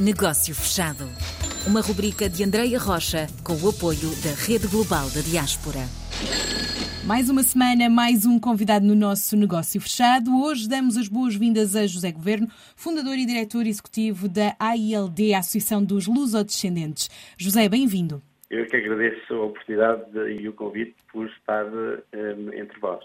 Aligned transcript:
Negócio 0.00 0.54
Fechado. 0.54 1.06
Uma 1.66 1.80
rubrica 1.80 2.28
de 2.28 2.44
Andreia 2.44 2.78
Rocha 2.78 3.26
com 3.42 3.54
o 3.54 3.68
apoio 3.68 4.14
da 4.22 4.30
Rede 4.46 4.68
Global 4.68 5.10
da 5.10 5.20
Diaspora. 5.20 5.80
Mais 7.04 7.28
uma 7.28 7.42
semana, 7.42 7.90
mais 7.90 8.24
um 8.24 8.38
convidado 8.38 8.86
no 8.86 8.94
nosso 8.94 9.36
negócio 9.36 9.80
fechado. 9.80 10.40
Hoje 10.40 10.68
damos 10.68 10.96
as 10.96 11.08
boas-vindas 11.08 11.74
a 11.74 11.84
José 11.84 12.12
Governo, 12.12 12.46
fundador 12.76 13.18
e 13.18 13.26
diretor 13.26 13.66
executivo 13.66 14.28
da 14.28 14.54
AILD, 14.60 15.34
a 15.34 15.40
Associação 15.40 15.82
dos 15.82 16.06
Lusodescendentes. 16.06 17.10
José, 17.36 17.68
bem-vindo. 17.68 18.22
Eu 18.50 18.66
que 18.66 18.76
agradeço 18.76 19.34
a 19.34 19.44
oportunidade 19.46 20.16
e 20.40 20.48
o 20.48 20.52
convite 20.52 20.94
por 21.12 21.26
estar 21.26 21.66
um, 21.66 22.52
entre 22.54 22.78
vós. 22.80 23.04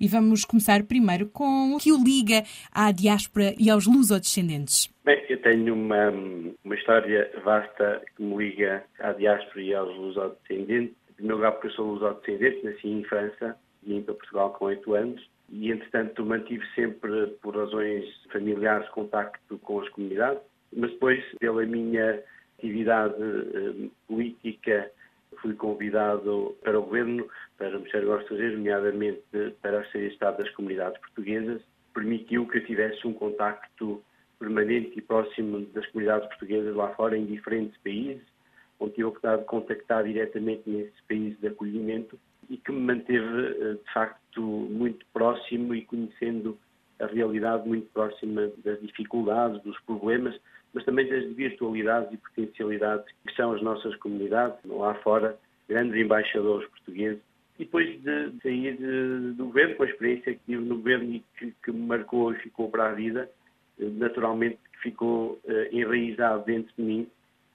E 0.00 0.06
vamos 0.06 0.44
começar 0.44 0.82
primeiro 0.84 1.26
com 1.26 1.74
o 1.74 1.78
que 1.78 1.92
o 1.92 2.02
liga 2.02 2.44
à 2.72 2.90
diáspora 2.90 3.54
e 3.58 3.68
aos 3.68 3.86
lusodescendentes. 3.86 4.88
Bem, 5.04 5.22
tenho 5.38 5.74
uma, 5.74 6.10
uma 6.64 6.74
história 6.74 7.30
vasta 7.44 8.02
que 8.16 8.22
me 8.22 8.36
liga 8.36 8.84
à 9.00 9.12
diáspora 9.12 9.60
e 9.60 9.74
aos 9.74 9.94
lusodescendentes. 9.96 10.94
Em 11.10 11.12
primeiro 11.14 11.36
lugar, 11.36 11.52
porque 11.52 11.68
eu 11.68 11.72
sou 11.72 11.92
lusodescendente, 11.92 12.64
nasci 12.64 12.88
em 12.88 13.04
França 13.04 13.56
e 13.82 13.94
vim 13.94 14.02
para 14.02 14.14
Portugal 14.14 14.50
com 14.52 14.66
oito 14.66 14.94
anos. 14.94 15.28
E, 15.50 15.70
entretanto, 15.70 16.24
mantive 16.24 16.64
sempre, 16.74 17.28
por 17.42 17.56
razões 17.56 18.04
familiares, 18.30 18.88
contacto 18.90 19.58
com 19.58 19.80
as 19.80 19.88
comunidades. 19.90 20.42
Mas 20.76 20.90
depois, 20.90 21.24
pela 21.40 21.64
minha 21.64 22.22
atividade 22.58 23.14
eh, 23.18 23.88
política, 24.06 24.90
fui 25.40 25.54
convidado 25.54 26.56
para 26.62 26.78
o 26.78 26.82
Governo, 26.82 27.26
para 27.56 27.70
o 27.70 27.78
Ministério 27.78 28.08
dos 28.08 28.22
Estrangeiro, 28.22 28.58
nomeadamente 28.58 29.22
para 29.62 29.78
a 29.78 29.84
Secretaria 29.84 30.08
de 30.08 30.14
Estado 30.14 30.38
das 30.38 30.50
Comunidades 30.50 31.00
Portuguesas, 31.00 31.62
permitiu 31.94 32.46
que 32.46 32.58
eu 32.58 32.66
tivesse 32.66 33.06
um 33.06 33.12
contacto 33.12 34.02
permanente 34.38 34.92
e 34.96 35.02
próximo 35.02 35.66
das 35.74 35.86
comunidades 35.88 36.28
portuguesas 36.28 36.74
lá 36.74 36.88
fora, 36.94 37.16
em 37.16 37.26
diferentes 37.26 37.76
países, 37.78 38.22
onde 38.80 38.92
tive 38.92 39.04
a 39.04 39.08
oportunidade 39.08 39.42
de 39.42 39.48
contactar 39.48 40.04
diretamente 40.04 40.62
nesses 40.66 41.00
países 41.08 41.38
de 41.40 41.48
acolhimento 41.48 42.18
e 42.48 42.56
que 42.56 42.72
me 42.72 42.80
manteve, 42.80 43.46
eh, 43.60 43.74
de 43.74 43.92
facto, 43.92 44.40
muito 44.40 45.04
próximo 45.12 45.74
e 45.74 45.84
conhecendo 45.84 46.58
a 47.00 47.06
realidade 47.06 47.68
muito 47.68 47.88
próxima 47.92 48.50
das 48.64 48.80
dificuldades, 48.80 49.62
dos 49.62 49.78
problemas, 49.82 50.38
mas 50.72 50.84
também 50.84 51.08
das 51.08 51.24
virtualidades 51.34 52.12
e 52.12 52.16
potencialidades 52.16 53.06
que 53.26 53.34
são 53.34 53.52
as 53.52 53.62
nossas 53.62 53.94
comunidades, 53.96 54.58
lá 54.64 54.94
fora, 54.96 55.38
grandes 55.68 56.00
embaixadores 56.00 56.68
portugueses. 56.70 57.20
E 57.58 57.64
depois 57.64 58.00
de 58.02 58.32
sair 58.42 58.76
do 59.34 59.46
governo, 59.46 59.76
com 59.76 59.82
a 59.82 59.86
experiência 59.86 60.34
que 60.34 60.40
tive 60.46 60.64
no 60.64 60.76
governo 60.76 61.14
e 61.14 61.24
que, 61.36 61.52
que 61.62 61.72
me 61.72 61.86
marcou 61.86 62.32
e 62.32 62.36
ficou 62.36 62.70
para 62.70 62.90
a 62.90 62.92
vida, 62.92 63.28
naturalmente 63.78 64.58
ficou 64.82 65.40
uh, 65.44 65.74
enraizado 65.76 66.44
dentro 66.44 66.72
de 66.76 66.82
mim 66.82 67.06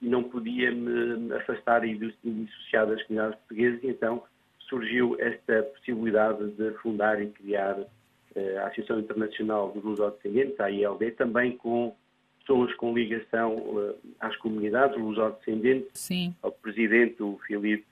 e 0.00 0.08
não 0.08 0.22
podia 0.22 0.70
me 0.72 1.32
afastar 1.34 1.84
e 1.84 1.96
dissociar 1.96 2.86
das 2.86 3.02
comunidades 3.04 3.38
portuguesas, 3.40 3.82
e 3.84 3.88
então 3.88 4.22
surgiu 4.68 5.16
esta 5.20 5.62
possibilidade 5.62 6.50
de 6.52 6.72
fundar 6.78 7.22
e 7.22 7.28
criar 7.28 7.78
uh, 7.78 8.58
a 8.60 8.66
Associação 8.66 8.98
Internacional 8.98 9.70
dos 9.72 9.84
Lusodescendentes, 9.84 10.58
a 10.58 10.70
ILD, 10.70 11.12
também 11.12 11.56
com 11.56 11.94
pessoas 12.40 12.74
com 12.74 12.92
ligação 12.92 13.56
uh, 13.56 13.94
às 14.18 14.36
comunidades, 14.36 14.98
lusodescendentes. 14.98 15.90
Sim. 15.94 16.34
O 16.42 16.50
presidente, 16.50 17.22
o 17.22 17.38
Filipe, 17.46 17.86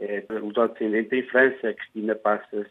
é 0.00 0.24
lusodescendente 0.30 1.14
em 1.14 1.22
França, 1.28 1.68
a 1.68 1.74
Cristina 1.74 2.16
Passas 2.16 2.66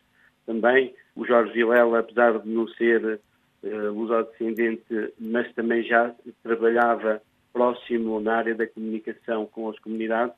também. 0.45 0.93
O 1.15 1.25
Jorge 1.25 1.53
Vilela, 1.53 1.99
apesar 1.99 2.39
de 2.39 2.49
não 2.49 2.67
ser 2.67 3.21
lusodescendente, 3.63 5.13
mas 5.19 5.51
também 5.53 5.83
já 5.83 6.13
trabalhava 6.41 7.21
próximo 7.53 8.19
na 8.19 8.37
área 8.37 8.55
da 8.55 8.67
comunicação 8.67 9.45
com 9.45 9.69
as 9.69 9.77
comunidades. 9.79 10.35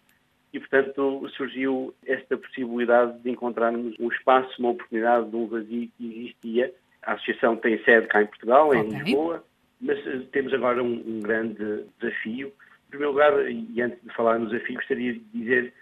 E, 0.53 0.59
portanto, 0.59 1.27
surgiu 1.35 1.93
esta 2.05 2.37
possibilidade 2.37 3.19
de 3.19 3.29
encontrarmos 3.29 3.95
um 3.99 4.09
espaço, 4.09 4.53
uma 4.59 4.69
oportunidade 4.69 5.29
de 5.29 5.35
um 5.35 5.47
vazio 5.47 5.89
que 5.97 6.19
existia. 6.19 6.73
A 7.03 7.13
associação 7.13 7.57
tem 7.57 7.81
sede 7.83 8.07
cá 8.07 8.21
em 8.21 8.27
Portugal, 8.27 8.69
okay. 8.69 8.79
em 8.79 8.89
Lisboa, 8.89 9.43
mas 9.81 9.99
uh, 10.05 10.23
temos 10.31 10.53
agora 10.53 10.81
um, 10.81 10.93
um, 10.93 11.19
grande 11.19 11.85
desafio. 11.99 12.47
Em 12.47 12.89
primeiro 12.89 13.11
lugar, 13.11 13.51
e 13.51 13.81
antes 13.81 14.01
de 14.01 14.13
falar 14.13 14.39
no 14.39 14.47
desafio, 14.47 14.75
gostaria 14.75 15.13
de 15.13 15.19
dizer 15.33 15.73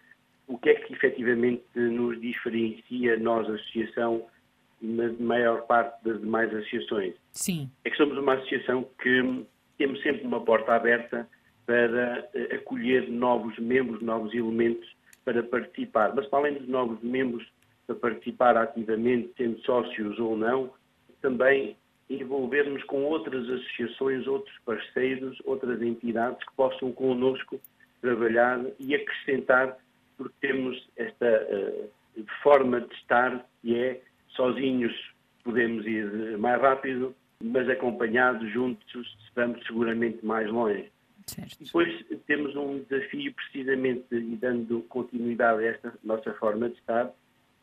o 0.47 0.57
que 0.57 0.69
é 0.69 0.75
que 0.75 0.94
efetivamente 0.94 1.63
nos 1.75 2.19
diferencia, 2.19 3.18
nós, 3.18 3.47
associação, 3.47 4.25
na 4.83 5.13
maior 5.13 5.61
parte 5.66 6.03
das 6.03 6.19
demais 6.19 6.53
associações. 6.53 7.16
Sim. 7.31 7.71
É 7.85 7.89
que 7.89 7.95
somos 7.95 8.17
uma 8.17 8.33
associação 8.33 8.85
que 9.01 9.45
temos 9.77 10.01
sempre 10.03 10.27
uma 10.27 10.41
porta 10.41 10.73
aberta 10.73 11.27
para 11.66 12.29
uh, 12.35 12.55
acolher 12.55 13.09
novos 13.09 13.57
membros, 13.57 14.01
novos 14.01 14.33
elementos 14.33 14.88
para 15.23 15.41
participar. 15.41 16.13
Mas, 16.13 16.27
para 16.27 16.39
além 16.39 16.55
dos 16.55 16.67
novos 16.67 17.01
membros 17.01 17.47
para 17.88 17.95
participar 17.95 18.57
ativamente, 18.57 19.33
sendo 19.38 19.59
sócios 19.61 20.19
ou 20.19 20.38
não, 20.38 20.71
também 21.21 21.77
envolvermos 22.09 22.83
com 22.83 23.03
outras 23.03 23.50
associações, 23.50 24.27
outros 24.27 24.55
parceiros, 24.65 25.41
outras 25.45 25.81
entidades 25.81 26.45
que 26.45 26.53
possam 26.55 26.91
connosco 26.91 27.59
trabalhar 28.01 28.59
e 28.79 28.94
acrescentar, 28.94 29.77
porque 30.17 30.35
temos 30.41 30.89
esta 30.97 31.25
uh, 31.25 32.25
forma 32.44 32.81
de 32.81 32.94
estar 32.95 33.45
que 33.61 33.77
é 33.77 34.01
sozinhos 34.35 34.94
podemos 35.44 35.85
ir 35.85 36.38
mais 36.38 36.61
rápido, 36.61 37.16
mas 37.44 37.69
acompanhados, 37.69 38.49
juntos, 38.51 39.17
estamos 39.25 39.66
seguramente 39.66 40.25
mais 40.25 40.49
longe. 40.49 40.91
Certo. 41.27 41.63
Depois 41.63 42.05
temos 42.27 42.55
um 42.55 42.79
desafio, 42.83 43.33
precisamente, 43.33 44.05
e 44.11 44.35
dando 44.35 44.81
continuidade 44.83 45.63
a 45.63 45.67
esta 45.67 45.94
nossa 46.03 46.33
forma 46.33 46.69
de 46.69 46.75
estar, 46.75 47.11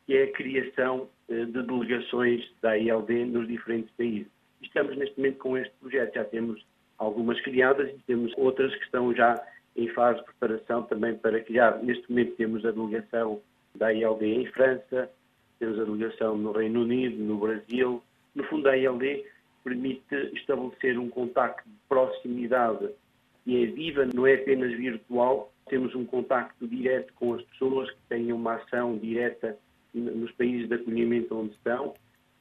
que 0.06 0.16
é 0.16 0.24
a 0.24 0.32
criação 0.32 1.08
uh, 1.28 1.46
de 1.46 1.62
delegações 1.62 2.50
da 2.62 2.76
ILD 2.76 3.26
nos 3.26 3.46
diferentes 3.46 3.90
países. 3.96 4.28
Estamos 4.62 4.96
neste 4.96 5.16
momento 5.18 5.38
com 5.38 5.56
este 5.56 5.72
projeto, 5.80 6.14
já 6.14 6.24
temos 6.24 6.64
algumas 6.98 7.40
criadas 7.40 7.88
e 7.88 7.98
temos 8.06 8.32
outras 8.36 8.74
que 8.74 8.84
estão 8.84 9.14
já 9.14 9.34
em 9.76 9.88
fase 9.88 10.18
de 10.18 10.24
preparação 10.24 10.82
também 10.84 11.14
para 11.16 11.40
criar. 11.40 11.82
Neste 11.82 12.08
momento 12.10 12.36
temos 12.36 12.64
a 12.64 12.70
delegação 12.70 13.40
da 13.74 13.92
ILD 13.92 14.24
em 14.26 14.46
França, 14.46 15.10
temos 15.60 15.78
a 15.78 15.84
delegação 15.84 16.36
no 16.36 16.52
Reino 16.52 16.82
Unido, 16.82 17.22
no 17.22 17.36
Brasil. 17.38 18.02
No 18.34 18.44
fundo, 18.44 18.68
a 18.68 18.76
ILD 18.76 19.24
permite 19.62 20.14
estabelecer 20.34 20.98
um 20.98 21.08
contacto 21.08 21.68
de 21.68 21.76
proximidade 21.88 22.88
que 23.44 23.62
é 23.62 23.66
viva, 23.66 24.06
não 24.12 24.26
é 24.26 24.34
apenas 24.34 24.72
virtual. 24.72 25.52
Temos 25.68 25.94
um 25.94 26.04
contacto 26.04 26.66
direto 26.66 27.12
com 27.14 27.34
as 27.34 27.42
pessoas 27.42 27.90
que 27.90 27.98
têm 28.08 28.32
uma 28.32 28.54
ação 28.54 28.96
direta 28.98 29.56
nos 29.94 30.32
países 30.32 30.68
de 30.68 30.74
acolhimento 30.74 31.36
onde 31.36 31.52
estão 31.52 31.94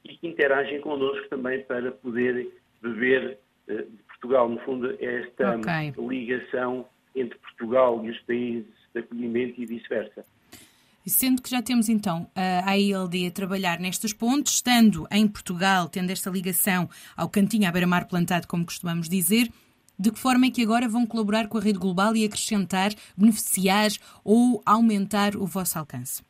e 0.04 0.16
que 0.16 0.28
interagem 0.28 0.80
connosco 0.82 1.28
também 1.30 1.62
para 1.64 1.92
poder 1.92 2.50
beber 2.82 3.38
uh, 3.68 3.84
de 3.84 4.04
Portugal. 4.08 4.50
No 4.50 4.60
fundo, 4.62 4.96
é 5.00 5.22
esta 5.22 5.58
okay. 5.58 5.94
ligação 5.98 6.86
entre 7.16 7.38
Portugal 7.40 8.04
e 8.06 8.10
os 8.10 8.20
países 8.22 8.66
de 8.94 9.00
acolhimento 9.02 9.62
e 9.62 9.66
vice-versa. 9.66 10.26
Sendo 11.08 11.42
que 11.42 11.50
já 11.50 11.62
temos 11.62 11.90
então 11.90 12.30
a 12.36 12.70
AILD 12.72 13.28
a 13.28 13.32
trabalhar 13.32 13.80
nestas 13.80 14.14
pontes, 14.14 14.54
estando 14.54 15.08
em 15.12 15.28
Portugal, 15.28 15.90
tendo 15.90 16.12
esta 16.12 16.30
ligação 16.30 16.88
ao 17.18 17.28
cantinho 17.28 17.68
à 17.68 17.72
beira-mar 17.72 18.08
plantado, 18.08 18.48
como 18.48 18.66
costumamos 18.66 19.10
dizer, 19.10 19.48
de 19.98 20.12
que 20.12 20.20
forma 20.20 20.46
é 20.46 20.52
que 20.52 20.64
agora 20.64 20.88
vão 20.88 21.06
colaborar 21.06 21.48
com 21.48 21.58
a 21.58 21.62
rede 21.62 21.80
global 21.80 22.16
e 22.16 22.24
acrescentar, 22.24 22.92
beneficiar 23.18 23.90
ou 24.24 24.62
aumentar 24.66 25.36
o 25.36 25.46
vosso 25.46 25.78
alcance? 25.78 26.24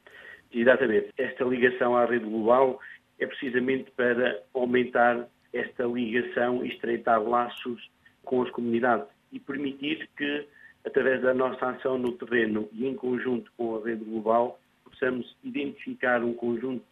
Exatamente. 0.52 1.14
Esta 1.18 1.44
ligação 1.44 1.96
à 1.96 2.06
rede 2.06 2.26
global 2.26 2.80
é 3.20 3.28
precisamente 3.28 3.92
para 3.92 4.42
aumentar 4.54 5.28
esta 5.54 5.84
ligação 5.84 6.66
e 6.66 6.70
estreitar 6.70 7.22
laços 7.22 7.92
com 8.24 8.42
as 8.42 8.50
comunidades 8.52 9.08
e 9.32 9.40
permitir 9.40 10.10
que, 10.18 10.48
através 10.86 11.22
da 11.22 11.34
nossa 11.34 11.70
ação 11.70 11.98
no 11.98 12.14
terreno 12.14 12.68
e 12.72 12.88
em 12.88 12.96
conjunto 12.96 13.52
com 13.58 13.76
a 13.76 13.84
rede 13.84 14.04
global, 14.04 14.60
possamos 14.90 15.36
identificar 15.44 16.24
um 16.24 16.34
conjunto 16.34 16.84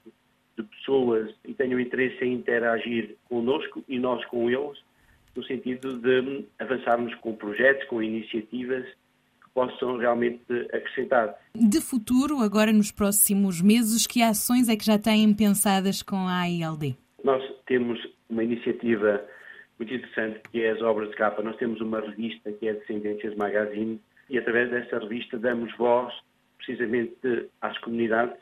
de 0.58 0.64
pessoas 0.64 1.34
que 1.44 1.54
tenham 1.54 1.80
interesse 1.80 2.24
em 2.24 2.34
interagir 2.34 3.16
connosco 3.30 3.84
e 3.88 4.00
nós 4.00 4.26
com 4.26 4.50
eles, 4.50 4.80
no 5.36 5.44
sentido 5.44 6.00
de 6.00 6.46
avançarmos 6.60 7.14
com 7.16 7.36
projetos, 7.36 7.88
com 7.88 8.02
iniciativas 8.02 8.86
que 8.86 9.50
possam 9.54 9.98
realmente 9.98 10.42
acrescentar. 10.74 11.36
De 11.54 11.80
futuro, 11.80 12.40
agora 12.40 12.74
nos 12.74 12.92
próximos 12.92 13.62
meses, 13.62 14.08
que 14.08 14.24
ações 14.24 14.68
é 14.68 14.76
que 14.76 14.86
já 14.86 14.98
têm 14.98 15.32
pensadas 15.34 16.02
com 16.02 16.28
a 16.28 16.42
AILD? 16.42 16.96
Nós 17.24 17.44
temos 17.68 18.00
uma 18.30 18.44
iniciativa 18.44 19.24
muito 19.78 19.94
interessante 19.94 20.42
que 20.52 20.62
é 20.64 20.72
as 20.72 20.82
obras 20.82 21.10
de 21.10 21.16
capa. 21.16 21.44
Nós 21.44 21.56
temos 21.58 21.80
uma 21.82 22.00
revista 22.00 22.52
que 22.52 22.68
é 22.68 22.74
Descendências 22.74 23.36
Magazine 23.36 24.00
e 24.30 24.38
através 24.38 24.72
dessa 24.72 25.00
revista 25.00 25.38
damos 25.38 25.76
voz 25.78 26.14
precisamente 26.68 27.50
às 27.62 27.78
comunidades 27.80 28.36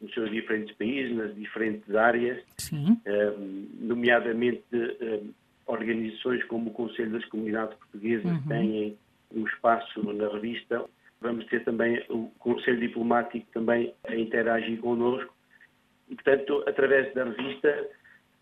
nos 0.00 0.12
seus 0.12 0.30
diferentes 0.30 0.74
países, 0.76 1.16
nas 1.16 1.34
diferentes 1.34 1.94
áreas, 1.94 2.42
Sim. 2.56 3.00
nomeadamente 3.80 4.64
organizações 5.66 6.42
como 6.44 6.70
o 6.70 6.72
Conselho 6.72 7.12
das 7.12 7.24
Comunidades 7.26 7.76
Portuguesas 7.78 8.24
Uhum. 8.30 8.48
têm 8.48 8.98
um 9.34 9.46
espaço 9.46 10.02
na 10.12 10.28
revista. 10.28 10.84
Vamos 11.20 11.44
ter 11.46 11.64
também 11.64 12.02
o 12.08 12.30
Conselho 12.38 12.80
Diplomático 12.80 13.46
também 13.52 13.92
a 14.06 14.14
interagir 14.14 14.78
connosco. 14.80 15.32
E, 16.08 16.14
portanto, 16.14 16.64
através 16.66 17.12
da 17.12 17.24
revista, 17.24 17.88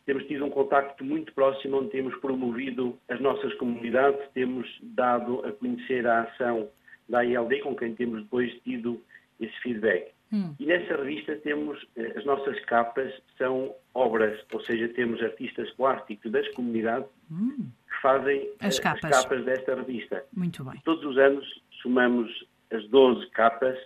temos 0.04 0.24
tido 0.26 0.44
um 0.44 0.50
contacto 0.50 1.04
muito 1.04 1.32
próximo, 1.32 1.78
onde 1.78 1.90
temos 1.90 2.14
promovido 2.20 2.96
as 3.08 3.18
nossas 3.20 3.52
comunidades, 3.54 4.20
temos 4.34 4.68
dado 4.82 5.44
a 5.44 5.52
conhecer 5.52 6.06
a 6.06 6.22
ação 6.22 6.68
da 7.08 7.24
ILD, 7.24 7.60
com 7.60 7.74
quem 7.74 7.94
temos 7.94 8.22
depois 8.22 8.52
tido 8.62 9.02
esse 9.40 9.58
feedback. 9.60 10.12
Hum. 10.32 10.54
E 10.58 10.66
nessa 10.66 10.96
revista 10.96 11.36
temos, 11.36 11.86
eh, 11.96 12.14
as 12.16 12.24
nossas 12.24 12.58
capas 12.64 13.12
são 13.38 13.74
obras, 13.94 14.38
ou 14.52 14.60
seja, 14.60 14.88
temos 14.88 15.22
artistas 15.22 15.70
plásticos 15.72 16.30
das 16.32 16.48
comunidades 16.54 17.08
hum. 17.30 17.68
que 17.88 18.02
fazem 18.02 18.50
as 18.60 18.78
capas. 18.80 19.04
as 19.04 19.22
capas. 19.22 19.44
desta 19.44 19.74
revista. 19.74 20.24
Muito 20.32 20.64
bem. 20.64 20.80
Todos 20.84 21.04
os 21.04 21.16
anos 21.16 21.62
somamos 21.80 22.46
as 22.72 22.86
12 22.88 23.30
capas 23.30 23.78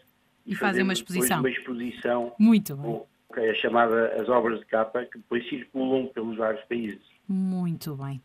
e, 0.47 0.53
e 0.53 0.55
fazem 0.55 0.83
uma 0.83 0.93
exposição. 0.93 1.41
uma 1.41 1.51
exposição. 1.51 2.33
Muito 2.39 2.75
bem. 2.77 3.03
Que 3.35 3.41
é 3.41 3.55
chamada 3.55 4.15
as 4.21 4.29
obras 4.29 4.59
de 4.59 4.67
capa, 4.67 5.05
que 5.05 5.19
depois 5.19 5.49
circulam 5.49 6.07
pelos 6.07 6.37
vários 6.37 6.65
países. 6.65 7.01
Muito 7.29 7.95
bem. 7.95 8.21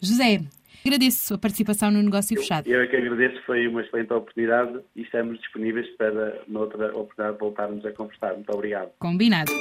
José, 0.00 0.40
agradeço 0.84 1.34
a 1.34 1.38
participação 1.38 1.90
no 1.90 2.02
Negócio 2.02 2.36
eu, 2.36 2.40
Fechado. 2.40 2.68
Eu 2.68 2.80
é 2.80 2.86
que 2.86 2.96
agradeço, 2.96 3.40
foi 3.44 3.66
uma 3.66 3.82
excelente 3.82 4.12
oportunidade 4.12 4.80
e 4.96 5.02
estamos 5.02 5.38
disponíveis 5.40 5.88
para, 5.96 6.42
noutra 6.48 6.96
oportunidade, 6.96 7.38
voltarmos 7.38 7.84
a 7.84 7.92
conversar. 7.92 8.34
Muito 8.34 8.52
obrigado. 8.52 8.90
Combinado. 8.98 9.52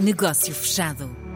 Negócio 0.00 0.54
Fechado. 0.54 1.31